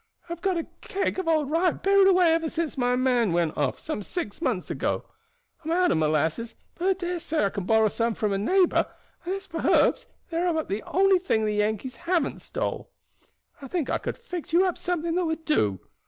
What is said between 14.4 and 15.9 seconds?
you up something that would do.